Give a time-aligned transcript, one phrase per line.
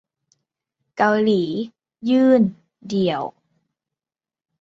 [0.97, 1.43] เกาหลี
[2.09, 2.41] ยื่น
[2.87, 3.23] "เดี่ยว"